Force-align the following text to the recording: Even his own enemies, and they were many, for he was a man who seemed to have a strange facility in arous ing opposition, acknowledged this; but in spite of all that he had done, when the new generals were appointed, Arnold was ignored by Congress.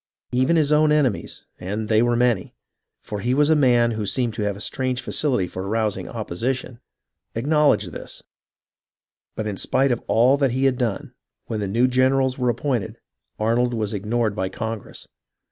Even 0.31 0.55
his 0.55 0.71
own 0.71 0.91
enemies, 0.91 1.45
and 1.59 1.87
they 1.87 2.01
were 2.01 2.15
many, 2.15 2.55
for 3.03 3.19
he 3.19 3.35
was 3.35 3.51
a 3.51 3.55
man 3.55 3.91
who 3.91 4.07
seemed 4.07 4.33
to 4.33 4.41
have 4.41 4.55
a 4.55 4.59
strange 4.59 4.99
facility 4.99 5.43
in 5.45 5.49
arous 5.63 5.95
ing 5.95 6.09
opposition, 6.09 6.79
acknowledged 7.35 7.91
this; 7.91 8.23
but 9.35 9.45
in 9.45 9.57
spite 9.57 9.91
of 9.91 10.01
all 10.07 10.37
that 10.37 10.53
he 10.53 10.65
had 10.65 10.79
done, 10.79 11.13
when 11.45 11.59
the 11.59 11.67
new 11.67 11.87
generals 11.87 12.35
were 12.39 12.49
appointed, 12.49 12.97
Arnold 13.37 13.75
was 13.75 13.93
ignored 13.93 14.35
by 14.35 14.49
Congress. 14.49 15.07